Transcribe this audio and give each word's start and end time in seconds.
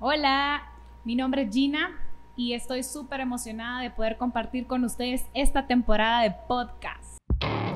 Hola, 0.00 0.62
mi 1.04 1.16
nombre 1.16 1.42
es 1.42 1.52
Gina 1.52 1.90
y 2.36 2.52
estoy 2.52 2.84
súper 2.84 3.18
emocionada 3.18 3.82
de 3.82 3.90
poder 3.90 4.16
compartir 4.16 4.68
con 4.68 4.84
ustedes 4.84 5.24
esta 5.34 5.66
temporada 5.66 6.22
de 6.22 6.30
podcast. 6.46 7.18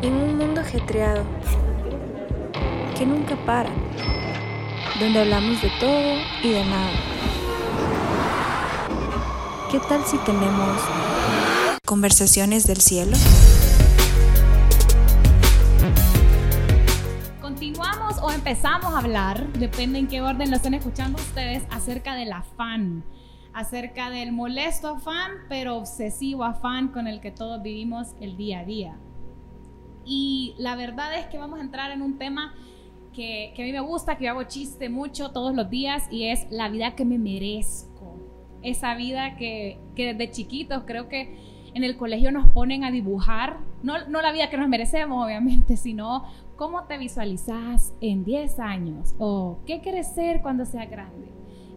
En 0.03 0.15
un 0.15 0.37
mundo 0.39 0.61
ajetreado 0.61 1.25
que 2.97 3.07
nunca 3.07 3.35
para, 3.45 3.71
donde 5.01 5.19
hablamos 5.19 5.61
de 5.63 5.71
todo 5.81 6.15
y 6.45 6.51
de 6.51 6.65
nada. 6.65 6.93
¿Qué 9.73 9.81
tal 9.81 10.05
si 10.05 10.17
tenemos 10.19 10.81
conversaciones 11.85 12.69
del 12.69 12.81
cielo? 12.81 13.17
Continuamos 17.83 18.23
o 18.23 18.31
empezamos 18.31 18.95
a 18.95 18.99
hablar, 18.99 19.53
depende 19.55 19.99
en 19.99 20.07
qué 20.07 20.21
orden 20.21 20.51
lo 20.51 20.57
estén 20.57 20.75
escuchando 20.75 21.19
ustedes, 21.19 21.65
acerca 21.69 22.15
del 22.15 22.31
afán, 22.31 23.03
acerca 23.53 24.09
del 24.09 24.31
molesto 24.31 24.87
afán, 24.87 25.33
pero 25.49 25.79
obsesivo 25.79 26.45
afán 26.45 26.89
con 26.89 27.09
el 27.09 27.21
que 27.21 27.33
todos 27.33 27.61
vivimos 27.61 28.15
el 28.21 28.37
día 28.37 28.61
a 28.61 28.65
día. 28.65 29.01
Y 30.05 30.55
la 30.59 30.77
verdad 30.77 31.19
es 31.19 31.27
que 31.27 31.39
vamos 31.39 31.59
a 31.59 31.63
entrar 31.63 31.91
en 31.91 32.03
un 32.03 32.19
tema 32.19 32.55
que, 33.13 33.53
que 33.57 33.63
a 33.63 33.67
mí 33.67 33.73
me 33.73 33.81
gusta, 33.81 34.17
que 34.17 34.27
yo 34.27 34.31
hago 34.31 34.45
chiste 34.45 34.89
mucho 34.89 35.33
todos 35.33 35.53
los 35.53 35.69
días 35.69 36.07
y 36.09 36.27
es 36.29 36.47
la 36.51 36.69
vida 36.69 36.95
que 36.95 37.05
me 37.05 37.19
merezco. 37.19 38.17
Esa 38.63 38.95
vida 38.95 39.35
que, 39.35 39.81
que 39.97 40.15
desde 40.15 40.31
chiquitos 40.31 40.85
creo 40.87 41.09
que 41.09 41.37
en 41.75 41.83
el 41.83 41.97
colegio 41.97 42.31
nos 42.31 42.49
ponen 42.51 42.85
a 42.85 42.93
dibujar, 42.93 43.59
no, 43.83 44.07
no, 44.09 44.23
la 44.23 44.31
vida 44.31 44.51
que 44.51 44.57
nos 44.57 44.69
merecemos, 44.69 45.25
obviamente, 45.25 45.77
sino 45.77 46.25
cómo 46.63 46.85
te 46.85 46.97
visualizas 46.97 47.93
en 48.01 48.23
10 48.23 48.61
años 48.61 49.17
o 49.19 49.59
qué 49.67 49.81
quieres 49.81 50.15
ser 50.15 50.43
cuando 50.43 50.65
seas 50.65 50.89
grande. 50.89 51.27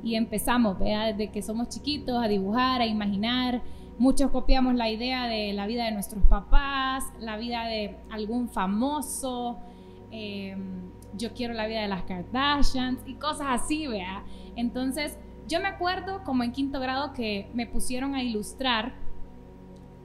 Y 0.04 0.14
empezamos, 0.14 0.78
¿vea? 0.78 1.06
desde 1.06 1.32
que 1.32 1.42
somos 1.42 1.70
chiquitos, 1.70 2.24
a 2.24 2.28
dibujar, 2.28 2.82
a 2.82 2.86
imaginar. 2.86 3.64
Muchos 3.98 4.30
copiamos 4.30 4.76
la 4.76 4.88
idea 4.92 5.26
de 5.26 5.54
la 5.54 5.66
vida 5.66 5.86
de 5.86 5.92
nuestros 5.92 6.24
papás, 6.26 7.04
la 7.20 7.36
vida 7.36 7.66
de 7.66 7.98
algún 8.12 8.48
famoso. 8.48 9.58
Eh, 10.12 10.56
yo 11.18 11.34
quiero 11.34 11.56
la 11.56 11.66
vida 11.66 11.82
de 11.82 11.88
las 11.88 12.04
Kardashians 12.04 13.00
y 13.08 13.16
cosas 13.16 13.48
así, 13.50 13.88
vea. 13.88 14.24
Entonces, 14.56 15.18
yo 15.48 15.62
me 15.62 15.68
acuerdo 15.68 16.24
como 16.24 16.44
en 16.44 16.52
quinto 16.52 16.80
grado 16.80 17.12
que 17.12 17.50
me 17.56 17.66
pusieron 17.66 18.14
a 18.14 18.22
ilustrar. 18.22 18.94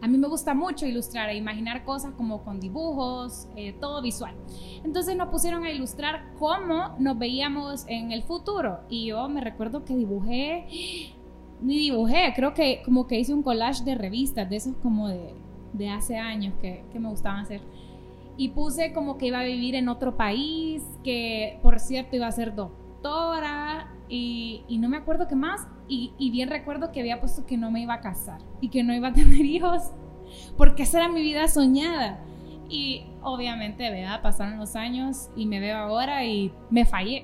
A 0.02 0.08
mí 0.08 0.16
me 0.16 0.28
gusta 0.28 0.54
mucho 0.54 0.86
ilustrar 0.86 1.28
e 1.28 1.36
imaginar 1.36 1.84
cosas 1.84 2.12
como 2.16 2.42
con 2.42 2.58
dibujos, 2.58 3.48
eh, 3.56 3.74
todo 3.80 4.00
visual. 4.00 4.34
Entonces 4.82 5.16
nos 5.16 5.28
pusieron 5.28 5.64
a 5.64 5.70
ilustrar 5.70 6.32
cómo 6.38 6.96
nos 6.98 7.18
veíamos 7.18 7.84
en 7.86 8.12
el 8.12 8.22
futuro. 8.22 8.80
Y 8.88 9.06
yo 9.06 9.28
me 9.28 9.40
recuerdo 9.40 9.84
que 9.84 9.94
dibujé, 9.94 10.66
ni 11.60 11.78
dibujé, 11.78 12.32
creo 12.34 12.54
que 12.54 12.82
como 12.84 13.06
que 13.06 13.18
hice 13.18 13.34
un 13.34 13.42
collage 13.42 13.84
de 13.84 13.94
revistas, 13.94 14.48
de 14.48 14.56
esos 14.56 14.74
como 14.76 15.08
de, 15.08 15.34
de 15.74 15.90
hace 15.90 16.16
años 16.16 16.54
que, 16.60 16.84
que 16.92 16.98
me 16.98 17.08
gustaban 17.08 17.40
hacer 17.40 17.60
y 18.40 18.48
puse 18.48 18.94
como 18.94 19.18
que 19.18 19.26
iba 19.26 19.40
a 19.40 19.44
vivir 19.44 19.74
en 19.74 19.90
otro 19.90 20.16
país, 20.16 20.82
que 21.04 21.58
por 21.62 21.78
cierto 21.78 22.16
iba 22.16 22.26
a 22.26 22.32
ser 22.32 22.54
doctora 22.54 23.89
y, 24.10 24.64
y 24.68 24.78
no 24.78 24.88
me 24.88 24.96
acuerdo 24.98 25.28
qué 25.28 25.36
más. 25.36 25.66
Y, 25.88 26.12
y, 26.18 26.30
bien 26.30 26.50
recuerdo 26.50 26.92
que 26.92 27.00
había 27.00 27.20
puesto 27.20 27.46
que 27.46 27.56
no 27.56 27.70
me 27.70 27.80
iba 27.80 27.94
a 27.94 28.00
casar 28.00 28.40
y 28.60 28.68
que 28.68 28.82
no 28.82 28.92
iba 28.94 29.08
a 29.08 29.12
tener 29.14 29.44
hijos, 29.44 29.92
porque 30.56 30.82
esa 30.82 30.98
era 30.98 31.08
mi 31.08 31.22
vida 31.22 31.48
soñada. 31.48 32.20
Y 32.68 33.06
obviamente, 33.22 33.90
vea, 33.90 34.20
pasaron 34.22 34.58
los 34.58 34.76
años 34.76 35.30
y 35.34 35.46
me 35.46 35.58
veo 35.58 35.76
ahora 35.76 36.24
y 36.24 36.52
me 36.70 36.84
fallé. 36.84 37.22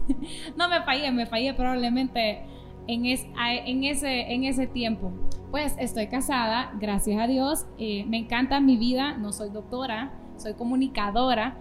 no 0.56 0.68
me 0.68 0.82
fallé, 0.82 1.10
me 1.12 1.26
fallé 1.26 1.54
probablemente 1.54 2.42
en, 2.86 3.06
es, 3.06 3.26
en, 3.38 3.84
ese, 3.84 4.32
en 4.32 4.44
ese 4.44 4.66
tiempo. 4.66 5.12
Pues 5.50 5.76
estoy 5.78 6.08
casada, 6.08 6.72
gracias 6.80 7.20
a 7.20 7.26
Dios. 7.26 7.66
Eh, 7.78 8.04
me 8.06 8.18
encanta 8.18 8.60
mi 8.60 8.76
vida, 8.76 9.16
no 9.16 9.32
soy 9.32 9.50
doctora, 9.50 10.12
soy 10.36 10.54
comunicadora 10.54 11.56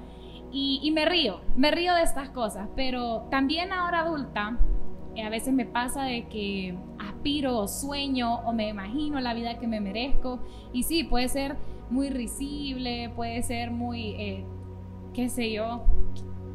y, 0.51 0.79
y, 0.84 0.91
me 0.91 1.06
río, 1.06 1.40
me 1.56 1.72
río 1.72 1.94
de 1.95 2.03
estas 2.03 2.29
cosas, 2.29 2.68
pero 2.75 3.28
también 3.31 3.72
ahora 3.72 4.01
adulta, 4.01 4.57
a 5.19 5.29
veces 5.29 5.53
me 5.53 5.66
pasa 5.66 6.03
de 6.03 6.27
que 6.27 6.75
aspiro 6.99 7.57
o 7.57 7.67
sueño 7.67 8.35
o 8.45 8.53
me 8.53 8.69
imagino 8.69 9.19
la 9.19 9.33
vida 9.33 9.59
que 9.59 9.67
me 9.67 9.79
merezco 9.79 10.39
y 10.73 10.83
sí, 10.83 11.03
puede 11.03 11.27
ser 11.27 11.57
muy 11.89 12.09
risible, 12.09 13.11
puede 13.16 13.44
ser 13.44 13.71
muy, 13.71 14.11
eh, 14.11 14.45
qué 15.13 15.29
sé 15.29 15.51
yo, 15.51 15.83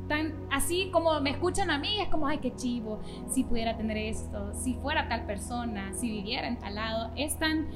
tan 0.09 0.35
así 0.51 0.91
como 0.93 1.21
me 1.21 1.31
escuchan 1.31 1.71
a 1.71 1.79
mí, 1.79 2.01
es 2.01 2.09
como, 2.09 2.27
ay, 2.27 2.39
qué 2.39 2.55
chivo, 2.55 3.01
si 3.29 3.45
pudiera 3.45 3.77
tener 3.77 3.97
esto, 3.97 4.55
si 4.55 4.75
fuera 4.75 5.09
tal 5.09 5.27
persona, 5.27 5.93
si 5.93 6.11
viviera 6.11 6.49
en 6.49 6.59
tal 6.59 6.75
lado, 6.75 7.11
es 7.17 7.39
tan, 7.39 7.67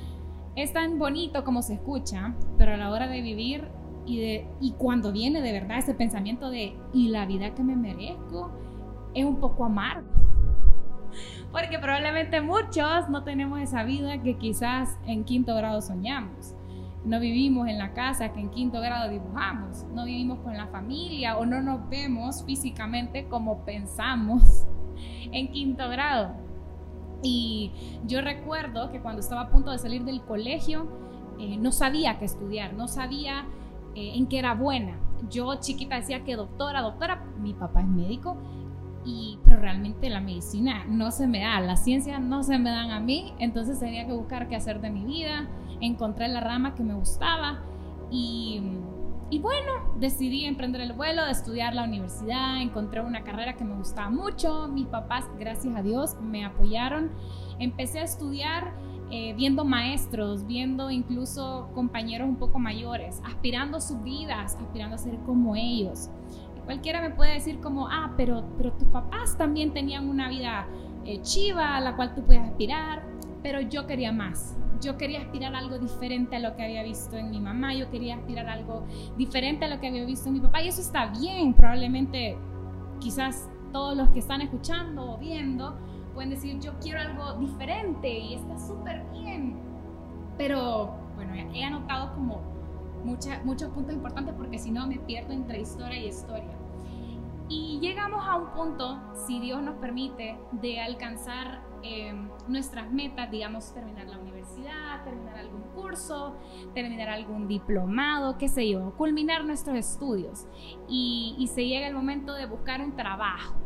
es 0.56 0.72
tan 0.72 0.98
bonito 0.98 1.44
como 1.44 1.62
se 1.62 1.74
escucha, 1.74 2.34
pero 2.58 2.74
a 2.74 2.76
la 2.76 2.90
hora 2.90 3.06
de 3.08 3.20
vivir 3.20 3.69
y, 4.06 4.20
de, 4.20 4.46
y 4.60 4.72
cuando 4.72 5.12
viene 5.12 5.42
de 5.42 5.52
verdad 5.52 5.78
ese 5.78 5.94
pensamiento 5.94 6.50
de, 6.50 6.76
¿y 6.92 7.08
la 7.08 7.26
vida 7.26 7.54
que 7.54 7.62
me 7.62 7.76
merezco? 7.76 8.50
Es 9.14 9.24
un 9.24 9.36
poco 9.40 9.64
amargo. 9.64 10.08
Porque 11.53 11.78
probablemente 11.78 12.41
muchos 12.41 13.09
no 13.09 13.25
tenemos 13.25 13.61
esa 13.61 13.83
vida 13.83 14.22
que 14.22 14.37
quizás 14.37 14.99
en 15.06 15.25
quinto 15.25 15.55
grado 15.56 15.81
soñamos. 15.81 16.55
No 17.05 17.19
vivimos 17.19 17.66
en 17.66 17.78
la 17.78 17.93
casa 17.93 18.33
que 18.33 18.41
en 18.41 18.50
quinto 18.50 18.81
grado 18.81 19.11
dibujamos. 19.11 19.84
No 19.93 20.05
vivimos 20.05 20.38
con 20.41 20.56
la 20.56 20.69
familia 20.69 21.38
o 21.38 21.47
no 21.47 21.61
nos 21.61 21.88
vemos 21.88 22.44
físicamente 22.44 23.27
como 23.27 23.65
pensamos 23.65 24.66
en 25.33 25.50
quinto 25.50 25.88
grado. 25.88 26.34
Y 27.22 27.72
yo 28.06 28.21
recuerdo 28.21 28.91
que 28.91 29.00
cuando 29.00 29.21
estaba 29.21 29.43
a 29.43 29.50
punto 29.50 29.71
de 29.71 29.78
salir 29.78 30.05
del 30.05 30.22
colegio, 30.22 30.88
eh, 31.38 31.56
no 31.56 31.72
sabía 31.72 32.19
qué 32.19 32.27
estudiar, 32.27 32.75
no 32.75 32.87
sabía 32.87 33.47
eh, 33.94 34.12
en 34.15 34.27
qué 34.27 34.38
era 34.38 34.55
buena. 34.55 34.99
Yo 35.28 35.55
chiquita 35.56 35.97
decía 35.97 36.22
que 36.25 36.37
doctora, 36.37 36.81
doctora, 36.81 37.25
mi 37.41 37.55
papá 37.55 37.81
es 37.81 37.88
médico, 37.88 38.37
y, 39.05 39.38
pero 39.44 39.61
realmente 39.61 40.11
la 40.11 40.21
medicina 40.21 40.84
no 40.88 41.11
se 41.11 41.27
me 41.27 41.41
da, 41.41 41.61
las 41.61 41.84
ciencias 41.84 42.21
no 42.21 42.43
se 42.43 42.59
me 42.59 42.71
dan 42.71 42.91
a 42.91 43.00
mí, 43.00 43.33
entonces 43.38 43.78
tenía 43.81 44.06
que 44.06 44.12
buscar 44.12 44.49
qué 44.49 44.56
hacer 44.56 44.81
de 44.81 44.91
mi 44.91 45.05
vida, 45.05 45.49
encontré 45.81 46.28
la 46.28 46.41
rama 46.41 46.75
que 46.75 46.83
me 46.83 46.94
gustaba 46.94 47.62
y, 48.11 48.61
bueno, 49.41 49.94
decidí 49.99 50.44
emprender 50.44 50.81
el 50.81 50.93
vuelo, 50.93 51.25
de 51.25 51.31
estudiar 51.31 51.75
la 51.75 51.84
universidad, 51.84 52.61
encontré 52.61 53.00
una 53.00 53.22
carrera 53.22 53.55
que 53.55 53.65
me 53.65 53.77
gustaba 53.77 54.11
mucho, 54.11 54.69
mis 54.69 54.87
papás, 54.87 55.28
gracias 55.38 55.75
a 55.77 55.82
Dios, 55.82 56.17
me 56.21 56.44
apoyaron, 56.44 57.11
empecé 57.59 58.00
a 58.00 58.03
estudiar 58.03 58.75
eh, 59.12 59.32
viendo 59.34 59.65
maestros, 59.65 60.47
viendo 60.47 60.91
incluso 60.91 61.69
compañeros 61.75 62.28
un 62.28 62.37
poco 62.37 62.59
mayores, 62.59 63.21
aspirando 63.25 63.81
sus 63.81 64.03
vidas, 64.03 64.56
aspirando 64.61 64.97
a 64.97 64.99
ser 64.99 65.17
como 65.27 65.56
ellos. 65.56 66.11
Cualquiera 66.65 67.00
me 67.00 67.10
puede 67.10 67.34
decir 67.34 67.60
como, 67.60 67.88
ah, 67.88 68.12
pero, 68.16 68.44
pero 68.56 68.72
tus 68.72 68.88
papás 68.88 69.37
también 69.37 69.72
tenían 69.72 70.09
una 70.09 70.28
vida 70.28 70.66
eh, 71.04 71.21
chiva 71.22 71.76
a 71.76 71.81
la 71.81 71.97
cual 71.97 72.15
tú 72.15 72.22
puedes 72.25 72.43
aspirar, 72.43 73.03
pero 73.43 73.60
yo 73.60 73.87
quería 73.87 74.12
más. 74.12 74.56
Yo 74.81 74.97
quería 74.97 75.20
aspirar 75.20 75.54
algo 75.54 75.78
diferente 75.78 76.37
a 76.37 76.38
lo 76.38 76.56
que 76.56 76.62
había 76.62 76.82
visto 76.82 77.16
en 77.16 77.31
mi 77.31 77.41
mamá, 77.41 77.75
yo 77.75 77.91
quería 77.91 78.16
aspirar 78.16 78.49
algo 78.49 78.84
diferente 79.16 79.66
a 79.66 79.69
lo 79.69 79.81
que 79.81 79.88
había 79.88 80.04
visto 80.04 80.28
en 80.28 80.34
mi 80.34 80.41
papá, 80.41 80.62
y 80.62 80.69
eso 80.69 80.81
está 80.81 81.06
bien, 81.06 81.53
probablemente 81.53 82.38
quizás 82.99 83.50
todos 83.72 83.97
los 83.97 84.09
que 84.10 84.19
están 84.20 84.41
escuchando 84.41 85.12
o 85.12 85.19
viendo 85.19 85.76
pueden 86.15 86.31
decir, 86.31 86.59
yo 86.60 86.72
quiero 86.81 87.00
algo 87.00 87.34
diferente 87.34 88.09
y 88.09 88.34
está 88.34 88.59
súper 88.59 89.04
bien. 89.12 89.56
Pero 90.37 90.94
bueno, 91.15 91.34
he 91.34 91.65
anotado 91.65 92.15
como 92.15 92.41
mucha, 93.05 93.41
muchos 93.44 93.71
puntos 93.71 93.94
importantes 93.94 94.34
porque 94.37 94.59
si 94.59 94.71
no 94.71 94.87
me 94.87 94.99
pierdo 94.99 95.33
entre 95.33 95.61
historia 95.61 95.99
y 95.99 96.09
historia. 96.09 96.56
Y 97.49 97.81
llegamos 97.81 98.25
a 98.28 98.37
un 98.37 98.50
punto, 98.53 99.00
si 99.27 99.41
Dios 99.41 99.61
nos 99.61 99.75
permite, 99.77 100.38
de 100.53 100.81
alcanzar 100.81 101.62
eh, 101.83 102.15
nuestras 102.47 102.93
metas, 102.93 103.29
digamos, 103.29 103.75
terminar 103.75 104.06
la 104.06 104.19
universidad, 104.19 105.02
terminar 105.02 105.37
algún 105.37 105.62
curso, 105.75 106.37
terminar 106.75 107.08
algún 107.08 107.49
diplomado, 107.49 108.38
qué 108.38 108.47
sé 108.47 108.69
yo, 108.69 108.93
culminar 108.97 109.44
nuestros 109.44 109.76
estudios. 109.76 110.46
Y, 110.88 111.35
y 111.38 111.49
se 111.49 111.67
llega 111.67 111.88
el 111.88 111.94
momento 111.94 112.35
de 112.35 112.46
buscar 112.46 112.81
un 112.82 112.94
trabajo 112.94 113.56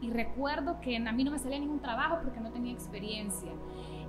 y 0.00 0.10
recuerdo 0.10 0.80
que 0.80 0.96
a 0.96 1.12
mí 1.12 1.24
no 1.24 1.30
me 1.30 1.38
salía 1.38 1.58
ningún 1.58 1.80
trabajo 1.80 2.18
porque 2.22 2.40
no 2.40 2.50
tenía 2.52 2.72
experiencia 2.72 3.50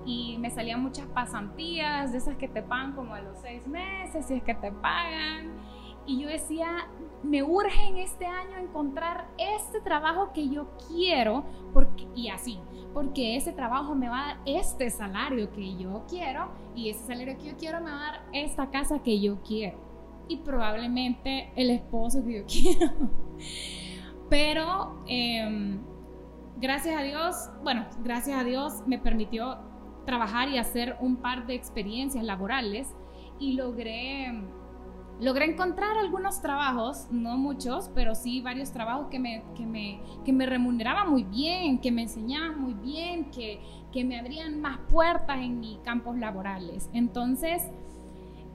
y 0.07 0.37
me 0.39 0.49
salían 0.49 0.81
muchas 0.81 1.05
pasantías 1.07 2.13
de 2.13 2.17
esas 2.17 2.37
que 2.37 2.47
te 2.47 2.63
pagan 2.63 2.93
como 2.93 3.13
a 3.13 3.19
los 3.19 3.37
seis 3.39 3.67
meses 3.67 4.25
si 4.25 4.35
es 4.35 4.43
que 4.43 4.55
te 4.55 4.71
pagan. 4.71 5.51
Y 6.05 6.21
yo 6.21 6.29
decía 6.29 6.87
me 7.23 7.43
urge 7.43 7.89
en 7.89 7.97
este 7.97 8.25
año 8.25 8.57
encontrar 8.57 9.27
este 9.37 9.81
trabajo 9.81 10.31
que 10.33 10.47
yo 10.47 10.67
quiero 10.87 11.43
porque, 11.73 12.07
y 12.15 12.29
así 12.29 12.59
porque 12.93 13.35
ese 13.35 13.51
trabajo 13.51 13.95
me 13.95 14.07
va 14.07 14.21
a 14.21 14.27
dar 14.27 14.37
este 14.45 14.89
salario 14.89 15.51
que 15.51 15.75
yo 15.75 16.05
quiero 16.09 16.49
y 16.75 16.89
ese 16.89 17.05
salario 17.05 17.37
que 17.37 17.49
yo 17.49 17.57
quiero 17.57 17.81
me 17.81 17.91
va 17.91 17.97
a 17.97 18.11
dar 18.11 18.21
esta 18.31 18.69
casa 18.69 19.03
que 19.03 19.19
yo 19.19 19.41
quiero 19.43 19.77
y 20.29 20.37
probablemente 20.37 21.51
el 21.55 21.69
esposo 21.69 22.23
que 22.23 22.39
yo 22.39 22.45
quiero. 22.47 22.91
Pero 24.29 25.03
eh, 25.07 25.77
gracias 26.57 26.99
a 26.99 27.03
Dios, 27.03 27.49
bueno, 27.63 27.85
gracias 28.03 28.39
a 28.39 28.43
Dios 28.43 28.83
me 28.87 28.99
permitió 28.99 29.57
trabajar 30.07 30.49
y 30.49 30.57
hacer 30.57 30.97
un 30.99 31.17
par 31.17 31.45
de 31.45 31.53
experiencias 31.53 32.23
laborales 32.23 32.95
y 33.39 33.53
logré 33.53 34.33
logré 35.19 35.45
encontrar 35.45 35.97
algunos 35.97 36.41
trabajos, 36.41 37.07
no 37.09 37.37
muchos, 37.37 37.89
pero 37.95 38.13
sí 38.13 38.41
varios 38.41 38.71
trabajos 38.71 39.07
que 39.09 39.19
me, 39.19 39.43
que 39.55 39.65
me, 39.65 39.99
que 40.23 40.31
me 40.31 40.45
remuneraban 40.45 41.09
muy 41.09 41.23
bien, 41.23 41.79
que 41.79 41.91
me 41.91 42.03
enseñaban 42.03 42.59
muy 42.59 42.73
bien, 42.75 43.31
que, 43.31 43.59
que 43.91 44.03
me 44.03 44.19
abrían 44.19 44.61
más 44.61 44.77
puertas 44.91 45.39
en 45.39 45.59
mis 45.59 45.79
campos 45.79 46.17
laborales. 46.17 46.89
Entonces, 46.93 47.63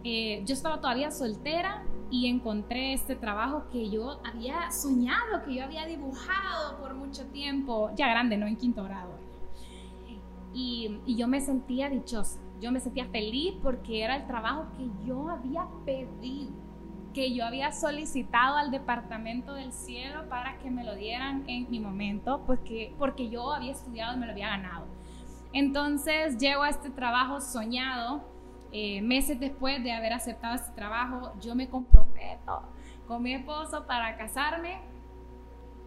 eh, 0.05 0.43
yo 0.47 0.55
estaba 0.55 0.81
todavía 0.81 1.11
soltera 1.11 1.85
y 2.11 2.29
encontré 2.29 2.93
este 2.93 3.17
trabajo 3.17 3.65
que 3.73 3.91
yo 3.91 4.21
había 4.25 4.71
soñado, 4.71 5.43
que 5.45 5.57
yo 5.57 5.65
había 5.65 5.87
dibujado 5.87 6.79
por 6.81 6.95
mucho 6.95 7.27
tiempo, 7.27 7.91
ya 7.97 8.09
grande, 8.09 8.37
no 8.37 8.47
en 8.47 8.57
quinto 8.57 8.85
grado. 8.85 9.22
Y, 10.55 11.01
y 11.07 11.17
yo 11.17 11.29
me 11.29 11.41
sentía 11.41 11.89
dichosa 11.89 12.41
yo 12.63 12.71
me 12.71 12.79
sentía 12.79 13.07
feliz 13.07 13.55
porque 13.61 14.05
era 14.05 14.15
el 14.15 14.27
trabajo 14.29 14.67
que 14.79 14.89
yo 15.05 15.29
había 15.29 15.67
pedido, 15.85 16.53
que 17.13 17.35
yo 17.35 17.45
había 17.45 17.73
solicitado 17.73 18.57
al 18.57 18.71
Departamento 18.71 19.55
del 19.55 19.73
Cielo 19.73 20.29
para 20.29 20.59
que 20.59 20.71
me 20.71 20.85
lo 20.85 20.95
dieran 20.95 21.43
en 21.49 21.69
mi 21.69 21.81
momento, 21.81 22.45
porque, 22.47 22.95
porque 22.99 23.29
yo 23.29 23.53
había 23.53 23.73
estudiado 23.73 24.15
y 24.15 24.21
me 24.21 24.27
lo 24.27 24.33
había 24.33 24.51
ganado. 24.51 24.87
Entonces 25.53 26.39
llego 26.39 26.63
a 26.63 26.71
este 26.71 26.89
trabajo 26.91 27.41
soñado, 27.41 28.23
eh, 28.71 29.03
meses 29.03 29.41
después 29.41 29.83
de 29.83 29.91
haber 29.91 30.13
aceptado 30.13 30.55
este 30.55 30.71
trabajo, 30.71 31.33
yo 31.41 31.57
me 31.57 31.69
comprometo 31.69 32.63
con 33.09 33.25
mi 33.25 33.35
esposo 33.35 33.87
para 33.89 34.17
casarme 34.17 34.79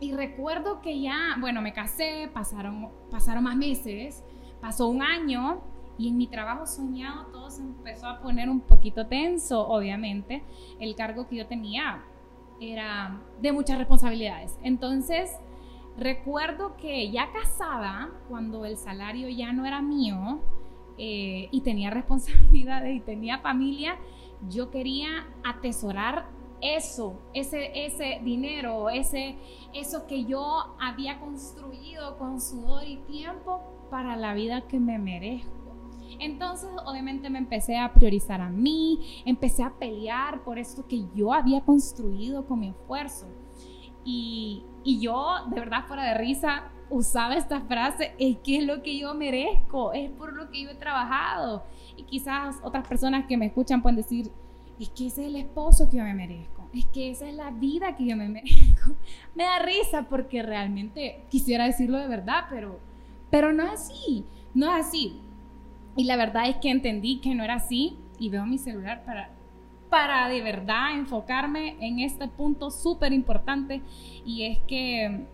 y 0.01 0.13
recuerdo 0.13 0.81
que 0.81 1.00
ya, 1.00 1.38
bueno, 1.39 1.61
me 1.61 1.71
casé, 1.71 2.29
pasaron, 2.33 2.91
pasaron 3.09 3.45
más 3.45 3.56
meses, 3.56 4.25
pasó 4.65 4.88
un 4.88 5.03
año 5.03 5.62
y 5.95 6.07
en 6.07 6.17
mi 6.17 6.25
trabajo 6.25 6.65
soñado 6.65 7.27
todo 7.27 7.51
se 7.51 7.62
empezó 7.62 8.07
a 8.07 8.19
poner 8.19 8.50
un 8.50 8.62
poquito 8.62 9.06
tenso, 9.06 9.67
obviamente. 9.67 10.41
El 10.79 10.95
cargo 10.95 11.27
que 11.27 11.35
yo 11.35 11.45
tenía 11.45 12.03
era 12.59 13.21
de 13.39 13.51
muchas 13.51 13.77
responsabilidades. 13.77 14.57
Entonces, 14.63 15.29
recuerdo 16.00 16.77
que 16.77 17.12
ya 17.12 17.31
casada, 17.31 18.09
cuando 18.27 18.65
el 18.65 18.75
salario 18.75 19.29
ya 19.29 19.53
no 19.53 19.67
era 19.67 19.83
mío 19.83 20.39
eh, 20.97 21.47
y 21.51 21.61
tenía 21.61 21.89
responsabilidades 21.91 22.95
y 22.95 23.01
tenía 23.01 23.38
familia, 23.38 24.00
yo 24.50 24.71
quería 24.71 25.27
atesorar 25.44 26.25
eso, 26.62 27.19
ese, 27.34 27.86
ese 27.86 28.19
dinero, 28.24 28.90
ese, 28.90 29.36
eso 29.74 30.07
que 30.07 30.25
yo 30.25 30.75
había 30.80 31.19
construido 31.19 32.18
con 32.18 32.42
sudor 32.42 32.84
y 32.88 32.98
tiempo 32.98 33.62
para 33.90 34.16
la 34.16 34.34
vida 34.34 34.62
que 34.68 34.80
me 34.80 34.98
merezco. 34.98 35.52
Entonces, 36.19 36.69
obviamente 36.86 37.30
me 37.30 37.40
empecé 37.40 37.78
a 37.78 37.94
priorizar 37.94 38.42
a 38.42 38.50
mí, 38.50 39.24
empecé 39.25 39.63
a 39.63 39.72
pelear 39.72 40.44
por 40.44 40.57
esto 40.57 40.88
que 40.88 41.06
yo 41.13 41.34
había 41.34 41.62
construido 41.62 42.46
con 42.46 42.60
mi 42.60 42.69
esfuerzo. 42.69 43.28
Y, 44.04 44.63
y 44.84 45.00
yo, 45.00 45.28
de 45.50 45.60
verdad, 45.60 45.86
fuera 45.88 46.04
de 46.04 46.13
risa, 46.13 46.72
usaba 46.90 47.36
esta 47.36 47.62
frase, 47.62 48.13
es 48.19 48.38
que 48.38 48.60
es 48.60 48.66
lo 48.66 48.81
que 48.84 48.98
yo 48.98 49.13
merezco, 49.13 49.94
es 49.94 50.10
por 50.12 50.34
lo 50.34 50.50
que 50.50 50.63
yo 50.63 50.69
he 50.69 50.75
trabajado. 50.75 51.63
Y 51.98 52.04
quizás 52.04 52.57
otras 52.63 52.88
personas 52.88 53.25
que 53.25 53.38
me 53.38 53.48
escuchan 53.48 53.81
pueden 53.81 53.98
decir, 53.98 54.31
es 54.80 54.89
que 54.89 55.07
ese 55.07 55.22
es 55.22 55.27
el 55.27 55.36
esposo 55.36 55.89
que 55.89 55.98
yo 55.98 56.04
me 56.04 56.13
merezco, 56.13 56.69
es 56.74 56.86
que 56.86 57.12
esa 57.12 57.27
es 57.27 57.36
la 57.36 57.51
vida 57.51 57.95
que 57.95 58.06
yo 58.06 58.18
me 58.18 58.27
merezco. 58.30 58.95
Me 59.33 59.44
da 59.44 59.60
risa 59.60 60.04
porque 60.10 60.44
realmente 60.44 61.24
quisiera 61.30 61.66
decirlo 61.66 61.98
de 61.98 62.07
verdad, 62.07 62.45
pero, 62.50 62.80
pero 63.30 63.54
no 63.54 63.63
es 63.63 63.74
así, 63.74 64.25
no 64.54 64.66
es 64.75 64.86
así. 64.86 65.19
Y 65.95 66.04
la 66.04 66.18
verdad 66.18 66.50
es 66.50 66.57
que 66.57 66.69
entendí 66.69 67.19
que 67.19 67.36
no 67.36 67.44
era 67.44 67.56
así 67.56 67.98
y 68.19 68.30
veo 68.30 68.45
mi 68.45 68.57
celular 68.57 69.04
para, 69.06 69.30
para 69.89 70.27
de 70.27 70.42
verdad 70.42 70.94
enfocarme 70.95 71.78
en 71.80 72.00
este 72.00 72.28
punto 72.28 72.69
súper 72.69 73.13
importante 73.13 73.81
y 74.25 74.44
es 74.44 74.60
que 74.60 75.25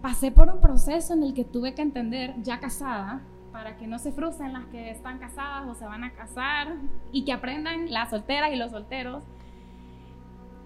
pasé 0.00 0.30
por 0.30 0.50
un 0.50 0.60
proceso 0.60 1.14
en 1.14 1.22
el 1.22 1.34
que 1.34 1.44
tuve 1.44 1.74
que 1.74 1.82
entender, 1.82 2.34
ya 2.42 2.60
casada, 2.60 3.22
para 3.54 3.76
que 3.76 3.86
no 3.86 4.00
se 4.00 4.10
frustren 4.10 4.52
las 4.52 4.64
que 4.64 4.90
están 4.90 5.20
casadas 5.20 5.68
o 5.68 5.76
se 5.76 5.84
van 5.84 6.02
a 6.02 6.10
casar 6.10 6.74
y 7.12 7.24
que 7.24 7.32
aprendan 7.32 7.88
las 7.88 8.10
solteras 8.10 8.52
y 8.52 8.56
los 8.56 8.72
solteros 8.72 9.22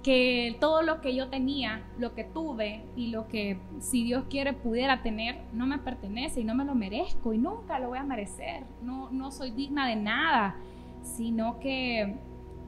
que 0.03 0.57
todo 0.59 0.81
lo 0.81 1.03
que 1.03 1.15
yo 1.15 1.29
tenía, 1.29 1.83
lo 1.99 2.15
que 2.15 2.25
tuve 2.25 2.87
y 2.97 3.09
lo 3.09 3.29
que 3.29 3.59
si 3.81 4.05
Dios 4.05 4.25
quiere 4.31 4.55
pudiera 4.55 5.03
tener, 5.03 5.39
no 5.53 5.67
me 5.67 5.77
pertenece 5.77 6.41
y 6.41 6.45
no 6.45 6.55
me 6.55 6.65
lo 6.65 6.75
merezco 6.75 7.35
y 7.35 7.39
nunca 7.39 7.79
lo 7.79 7.89
voy 7.89 7.99
a 7.99 8.05
merecer. 8.05 8.63
No, 8.83 9.11
no 9.11 9.33
soy 9.33 9.51
digna 9.51 9.87
de 9.87 9.97
nada, 9.97 10.57
sino 11.03 11.61
que 11.61 12.17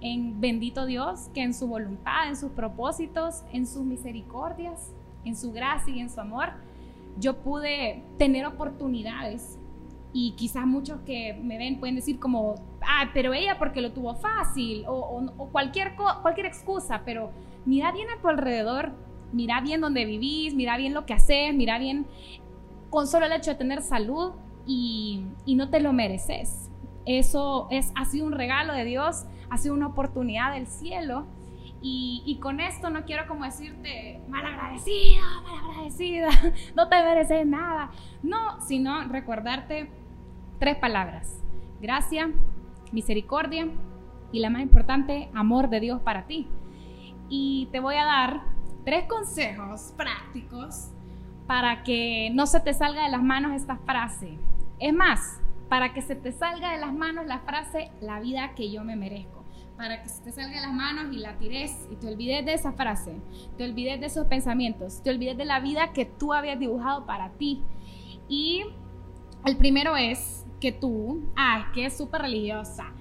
en 0.03 0.39
bendito 0.39 0.85
Dios, 0.85 1.31
que 1.33 1.43
en 1.43 1.55
su 1.55 1.67
voluntad, 1.67 2.29
en 2.29 2.37
sus 2.37 2.51
propósitos, 2.51 3.43
en 3.55 3.67
sus 3.67 3.85
misericordias, 3.85 4.93
en 5.25 5.35
su 5.35 5.51
gracia 5.51 5.95
y 5.95 6.01
en 6.01 6.11
su 6.11 6.21
amor, 6.21 6.51
yo 7.19 7.39
pude 7.39 8.03
tener 8.19 8.45
oportunidades 8.45 9.57
y 10.13 10.33
quizás 10.33 10.67
muchos 10.67 11.01
que 11.03 11.39
me 11.43 11.57
ven 11.59 11.79
pueden 11.79 11.97
decir 11.97 12.19
como, 12.19 12.57
ah, 12.83 13.11
pero 13.15 13.33
ella 13.33 13.59
porque 13.59 13.81
lo 13.81 13.93
tuvo 13.93 14.15
fácil 14.15 14.85
o, 14.89 15.49
cualquier, 15.53 15.95
cualquier 16.23 16.47
excusa, 16.47 17.03
pero 17.05 17.31
mira 17.65 17.93
bien 17.93 18.09
a 18.11 18.21
tu 18.21 18.29
alrededor, 18.29 18.93
mira 19.33 19.61
bien 19.61 19.81
dónde 19.81 20.05
vivís, 20.05 20.55
mira 20.55 20.77
bien 20.77 20.95
lo 20.95 21.07
que 21.07 21.15
haces, 21.15 21.55
mira 21.55 21.79
bien 21.79 22.07
con 22.91 23.07
solo 23.07 23.27
el 23.27 23.33
hecho 23.33 23.53
de 23.53 23.57
tener 23.57 23.83
salud 23.83 24.33
y, 24.67 25.25
y 25.45 25.55
no 25.55 25.71
te 25.71 25.81
lo 25.81 25.93
mereces. 25.93 26.71
Eso 27.07 27.69
es, 27.71 27.93
ha 27.95 28.05
sido 28.05 28.27
un 28.27 28.33
regalo 28.33 28.73
de 28.73 28.85
Dios, 28.85 29.27
ha 29.49 29.59
sido 29.59 29.75
una 29.75 29.87
oportunidad 29.89 30.55
del 30.55 30.67
cielo. 30.67 31.27
Y, 31.83 32.23
y, 32.27 32.41
con 32.41 32.61
esto 32.61 32.91
no 32.91 33.07
quiero 33.07 33.27
como 33.27 33.47
decirte 33.47 34.21
malagradecida, 34.29 35.23
malagradecida, 35.43 36.29
no 36.77 36.91
te 36.91 37.03
mereces 37.03 37.47
nada. 37.47 37.91
No, 38.23 38.61
sino 38.61 39.09
recordarte 39.09 39.91
tres 40.61 40.77
palabras. 40.77 41.43
Gracia, 41.81 42.31
misericordia 42.93 43.67
y 44.31 44.41
la 44.41 44.51
más 44.51 44.63
importante, 44.63 45.31
amor 45.35 45.71
de 45.71 45.81
Dios 45.81 46.01
para 46.03 46.27
ti. 46.27 46.47
Y 47.29 47.69
te 47.73 47.81
voy 47.81 47.97
a 47.97 48.05
dar 48.05 48.43
tres 48.85 49.07
consejos 49.07 49.95
prácticos 49.97 50.91
para 51.47 51.83
que 51.83 52.31
no 52.35 52.47
se 52.47 52.61
te 52.61 52.75
salga 52.75 53.05
de 53.05 53.11
las 53.11 53.23
manos 53.23 53.53
esta 53.53 53.79
frase. 53.79 54.39
Es 54.79 54.93
más, 54.93 55.41
para 55.71 55.95
que 55.95 56.03
se 56.03 56.15
te 56.15 56.31
salga 56.31 56.73
de 56.73 56.79
las 56.79 56.93
manos 56.93 57.27
la 57.27 57.41
frase, 57.41 57.91
la 58.01 58.21
vida 58.21 58.55
que 58.55 58.71
yo 58.71 58.85
me 58.85 58.97
merezco. 58.97 59.43
Para 59.79 60.03
que 60.03 60.11
se 60.11 60.23
te 60.23 60.33
salga 60.33 60.61
de 60.61 60.67
las 60.67 60.75
manos 60.75 61.11
y 61.11 61.19
la 61.19 61.39
tires 61.39 61.89
y 61.91 61.97
te 61.97 62.07
olvides 62.07 62.45
de 62.45 62.53
esa 62.53 62.73
frase, 62.73 63.17
te 63.57 63.65
olvides 63.65 63.99
de 63.99 64.07
esos 64.07 64.27
pensamientos, 64.27 65.03
te 65.03 65.09
olvides 65.09 65.39
de 65.39 65.47
la 65.47 65.61
vida 65.61 65.95
que 65.95 66.05
tú 66.05 66.35
habías 66.35 66.59
dibujado 66.59 67.07
para 67.07 67.31
ti. 67.31 67.63
Y 68.29 68.65
el 69.47 69.57
primero 69.57 69.97
es, 69.97 70.40
que 70.61 70.73
tú, 70.73 71.23
ah, 71.37 71.61
es 71.61 71.75
que 71.75 71.87
es 71.87 71.97
súper 71.97 72.23
religiosa, 72.23 72.93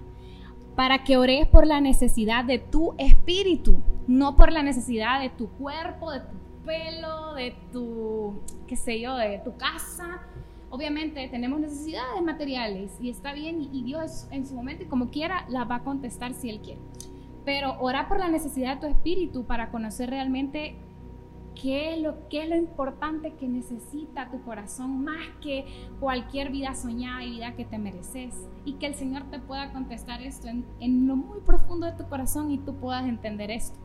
para 0.75 1.03
que 1.03 1.17
ores 1.17 1.45
por 1.47 1.67
la 1.67 1.81
necesidad 1.81 2.45
de 2.45 2.57
tu 2.57 2.95
espíritu, 2.97 3.83
no 4.07 4.35
por 4.35 4.51
la 4.51 4.63
necesidad 4.63 5.21
de 5.21 5.29
tu 5.29 5.49
cuerpo, 5.49 6.11
de 6.11 6.21
tu 6.21 6.35
pelo, 6.65 7.33
de 7.35 7.55
tu, 7.71 8.39
qué 8.65 8.75
sé 8.75 8.99
yo, 8.99 9.15
de 9.15 9.39
tu 9.39 9.57
casa. 9.57 10.21
Obviamente 10.69 11.27
tenemos 11.29 11.59
necesidades 11.59 12.21
materiales 12.23 12.91
y 13.01 13.09
está 13.09 13.33
bien 13.33 13.69
y 13.73 13.83
Dios 13.83 14.27
en 14.31 14.45
su 14.45 14.53
momento 14.55 14.83
y 14.83 14.87
como 14.87 15.09
quiera 15.09 15.45
la 15.49 15.65
va 15.65 15.75
a 15.75 15.83
contestar 15.83 16.33
si 16.33 16.49
Él 16.49 16.61
quiere. 16.61 16.79
Pero 17.43 17.75
ora 17.79 18.07
por 18.07 18.19
la 18.19 18.29
necesidad 18.29 18.75
de 18.75 18.81
tu 18.81 18.87
espíritu 18.87 19.45
para 19.45 19.71
conocer 19.71 20.09
realmente 20.11 20.75
qué 21.61 21.93
es, 21.93 22.01
lo, 22.01 22.27
qué 22.29 22.43
es 22.43 22.49
lo 22.49 22.55
importante 22.55 23.33
que 23.33 23.47
necesita 23.47 24.29
tu 24.31 24.41
corazón 24.43 25.03
más 25.03 25.27
que 25.41 25.65
cualquier 25.99 26.51
vida 26.51 26.73
soñada 26.73 27.23
y 27.23 27.31
vida 27.31 27.55
que 27.55 27.65
te 27.65 27.77
mereces. 27.77 28.47
Y 28.65 28.73
que 28.73 28.87
el 28.87 28.95
Señor 28.95 29.23
te 29.29 29.39
pueda 29.39 29.71
contestar 29.71 30.21
esto 30.21 30.47
en, 30.47 30.65
en 30.79 31.07
lo 31.07 31.15
muy 31.15 31.39
profundo 31.41 31.85
de 31.85 31.93
tu 31.93 32.07
corazón 32.07 32.51
y 32.51 32.57
tú 32.57 32.75
puedas 32.75 33.05
entender 33.05 33.51
esto. 33.51 33.77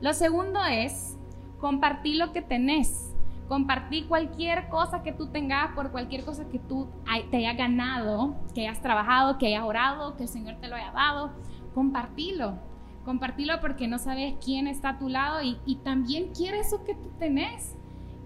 Lo 0.00 0.12
segundo 0.12 0.60
es 0.64 1.16
compartir 1.58 2.16
lo 2.16 2.32
que 2.32 2.42
tenés. 2.42 3.14
Compartir 3.48 4.08
cualquier 4.08 4.68
cosa 4.68 5.02
que 5.02 5.12
tú 5.12 5.28
tengas 5.28 5.74
por 5.74 5.90
cualquier 5.90 6.24
cosa 6.24 6.48
que 6.48 6.58
tú 6.58 6.88
te 7.30 7.38
hayas 7.38 7.56
ganado, 7.56 8.36
que 8.54 8.68
hayas 8.68 8.82
trabajado, 8.82 9.38
que 9.38 9.46
hayas 9.46 9.64
orado, 9.64 10.16
que 10.16 10.24
el 10.24 10.28
Señor 10.28 10.56
te 10.60 10.68
lo 10.68 10.76
haya 10.76 10.92
dado. 10.92 11.32
Compartilo 11.74 12.67
Compartilo 13.08 13.58
porque 13.62 13.88
no 13.88 13.98
sabes 13.98 14.34
quién 14.44 14.66
está 14.66 14.90
a 14.90 14.98
tu 14.98 15.08
lado 15.08 15.40
y, 15.40 15.76
también 15.76 16.28
quiere 16.34 16.60
eso 16.60 16.84
que 16.84 16.92
tú 16.92 17.08
tenés. 17.18 17.74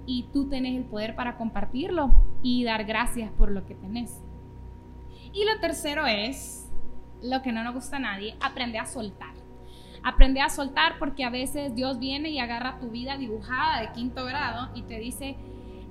Y 0.07 0.25
tú 0.33 0.49
tenés 0.49 0.77
el 0.77 0.83
poder 0.83 1.15
para 1.15 1.37
compartirlo 1.37 2.11
y 2.43 2.65
dar 2.65 2.83
gracias 2.83 3.31
por 3.31 3.53
lo 3.53 3.65
que 3.65 3.77
tenés. 3.77 4.21
Y 5.33 5.45
lo 5.45 5.61
tercero 5.61 6.09
es, 6.09 6.69
lo 7.23 7.43
que 7.43 7.53
no 7.53 7.63
nos 7.63 7.75
gusta 7.75 7.99
a 7.99 8.01
nadie, 8.01 8.35
aprende 8.41 8.81
a 8.81 8.87
soltar. 8.87 9.33
Aprende 10.03 10.41
a 10.41 10.49
soltar 10.49 10.99
porque 10.99 11.23
a 11.23 11.31
veces 11.31 11.77
Dios 11.77 12.01
viene 12.01 12.31
y 12.31 12.41
agarra 12.41 12.81
tu 12.81 12.91
vida 12.91 13.17
dibujada 13.17 13.83
de 13.83 13.93
quinto 13.93 14.25
grado 14.25 14.71
y 14.75 14.83
te 14.83 14.99
dice, 14.99 15.37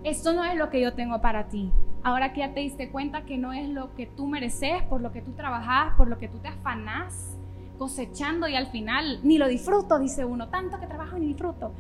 esto 0.03 0.33
no 0.33 0.43
es 0.43 0.57
lo 0.57 0.69
que 0.69 0.81
yo 0.81 0.95
tengo 0.95 1.21
para 1.21 1.48
ti. 1.48 1.71
Ahora 2.03 2.33
que 2.33 2.41
ya 2.41 2.53
te 2.53 2.60
diste 2.60 2.91
cuenta 2.91 3.24
que 3.24 3.38
no 3.38 3.53
es 3.53 3.69
lo 3.69 3.95
que 3.95 4.05
tú 4.05 4.27
mereces, 4.27 4.83
por 4.89 5.00
lo 5.00 5.13
que 5.13 5.21
tú 5.21 5.31
trabajas, 5.31 5.95
por 5.95 6.10
lo 6.10 6.17
que 6.17 6.27
tú 6.27 6.39
te 6.39 6.50
afanás 6.50 7.38
cosechando 7.82 8.48
y 8.48 8.56
al 8.56 8.68
final 8.68 9.22
ni 9.24 9.40
lo 9.40 9.48
disfruto, 9.48 9.98
dice 9.98 10.24
uno, 10.24 10.50
tanto 10.50 10.80
que 10.80 10.86
trabajo 10.86 11.18
ni 11.18 11.26
disfruto. 11.26 11.74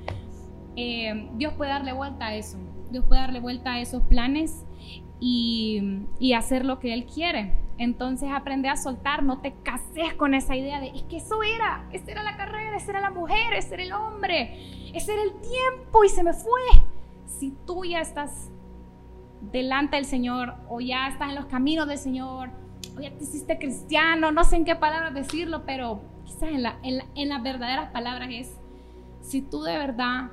Eh, 0.75 1.29
Dios 1.35 1.53
puede 1.53 1.69
darle 1.69 1.93
vuelta 1.93 2.25
a 2.25 2.35
eso, 2.35 2.57
Dios 2.89 3.05
puede 3.05 3.21
darle 3.21 3.39
vuelta 3.39 3.73
a 3.73 3.81
esos 3.81 4.01
planes 4.01 4.65
y, 5.19 6.07
y 6.17 6.33
hacer 6.33 6.65
lo 6.65 6.79
que 6.79 6.95
Él 6.95 7.05
quiere. 7.05 7.53
Entonces 7.77 8.31
aprende 8.33 8.67
a 8.67 8.77
soltar, 8.77 9.21
no 9.21 9.41
te 9.41 9.53
cases 9.61 10.15
con 10.17 10.33
esa 10.33 10.55
idea 10.55 10.79
de, 10.79 10.87
es 10.87 11.03
que 11.03 11.17
eso 11.17 11.43
era, 11.43 11.87
esa 11.91 12.09
era 12.09 12.23
la 12.23 12.35
carrera, 12.35 12.77
esa 12.77 12.93
era 12.93 13.01
la 13.01 13.11
mujer, 13.11 13.53
ese 13.53 13.75
era 13.75 13.83
el 13.83 13.93
hombre, 13.93 14.89
ese 14.95 15.13
era 15.13 15.21
el 15.21 15.33
tiempo 15.33 16.03
y 16.03 16.09
se 16.09 16.23
me 16.23 16.33
fue. 16.33 16.61
Si 17.27 17.51
tú 17.67 17.85
ya 17.85 18.01
estás 18.01 18.49
delante 19.51 19.97
del 19.97 20.05
Señor 20.05 20.55
o 20.67 20.81
ya 20.81 21.09
estás 21.09 21.29
en 21.29 21.35
los 21.35 21.45
caminos 21.45 21.87
del 21.87 21.99
Señor 21.99 22.60
o 22.97 23.01
ya 23.01 23.11
te 23.11 23.23
hiciste 23.23 23.57
cristiano, 23.57 24.31
no 24.31 24.43
sé 24.43 24.57
en 24.57 24.65
qué 24.65 24.75
palabras 24.75 25.13
decirlo, 25.13 25.63
pero 25.65 26.01
quizás 26.25 26.49
en, 26.49 26.63
la, 26.63 26.77
en, 26.83 27.29
las 27.29 27.43
verdaderas 27.43 27.91
palabras 27.91 28.29
es, 28.31 28.57
si 29.21 29.41
tú 29.41 29.63
de 29.63 29.77
verdad 29.77 30.31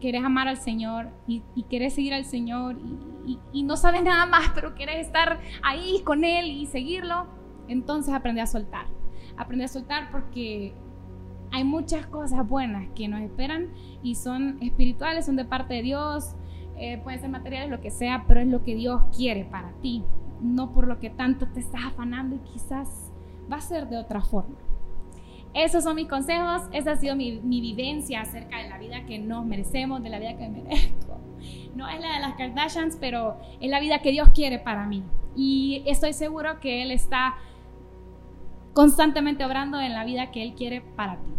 quieres 0.00 0.24
amar 0.24 0.48
al 0.48 0.58
Señor 0.58 1.08
y, 1.26 1.42
quieres 1.68 1.94
seguir 1.94 2.14
al 2.14 2.24
Señor 2.24 2.76
y, 3.26 3.38
y, 3.52 3.62
no 3.62 3.76
sabes 3.76 4.02
nada 4.02 4.26
más, 4.26 4.50
pero 4.54 4.74
quieres 4.74 5.06
estar 5.06 5.40
ahí 5.62 6.02
con 6.04 6.24
Él 6.24 6.46
y 6.46 6.66
seguirlo, 6.66 7.26
entonces 7.68 8.12
aprende 8.12 8.40
a 8.40 8.46
soltar. 8.46 8.86
Aprende 9.36 9.64
a 9.64 9.68
soltar 9.68 10.10
porque 10.10 10.74
hay 11.50 11.64
muchas 11.64 12.06
cosas 12.06 12.46
buenas 12.46 12.88
que 12.94 13.08
nos 13.08 13.20
esperan 13.20 13.70
y 14.02 14.16
son 14.16 14.58
espirituales, 14.60 15.26
son 15.26 15.36
de 15.36 15.44
parte 15.44 15.74
de 15.74 15.82
Dios, 15.82 16.34
eh, 16.76 16.98
pueden 17.02 17.20
ser 17.20 17.30
materiales, 17.30 17.70
lo 17.70 17.80
que 17.80 17.90
sea, 17.90 18.24
pero 18.26 18.40
es 18.40 18.48
lo 18.48 18.64
que 18.64 18.74
Dios 18.74 19.02
quiere 19.16 19.44
para 19.44 19.72
ti, 19.80 20.02
no 20.44 20.72
por 20.72 20.86
lo 20.86 21.00
que 21.00 21.10
tanto 21.10 21.48
te 21.48 21.60
estás 21.60 21.86
afanando 21.86 22.36
y 22.36 22.38
quizás 22.40 23.10
va 23.50 23.56
a 23.56 23.60
ser 23.60 23.88
de 23.88 23.96
otra 23.96 24.20
forma. 24.20 24.56
Esos 25.54 25.84
son 25.84 25.96
mis 25.96 26.08
consejos, 26.08 26.62
esa 26.72 26.92
ha 26.92 26.96
sido 26.96 27.16
mi, 27.16 27.40
vivencia 27.40 28.20
acerca 28.20 28.58
de 28.58 28.68
la 28.68 28.78
vida 28.78 29.06
que 29.06 29.18
nos 29.18 29.46
merecemos, 29.46 30.02
de 30.02 30.10
la 30.10 30.18
vida 30.18 30.36
que 30.36 30.48
merezco. 30.48 31.18
No 31.74 31.88
es 31.88 32.00
la 32.00 32.14
de 32.14 32.20
las 32.20 32.34
Kardashians, 32.34 32.96
pero 33.00 33.36
es 33.60 33.70
la 33.70 33.80
vida 33.80 34.00
que 34.00 34.10
Dios 34.10 34.30
quiere 34.34 34.58
para 34.58 34.86
mí. 34.86 35.02
Y 35.36 35.82
estoy 35.86 36.12
seguro 36.12 36.60
que 36.60 36.82
Él 36.82 36.90
está 36.90 37.36
constantemente 38.72 39.44
obrando 39.44 39.80
en 39.80 39.92
la 39.92 40.04
vida 40.04 40.30
que 40.30 40.42
Él 40.42 40.54
quiere 40.54 40.80
para 40.80 41.16
ti. 41.16 41.33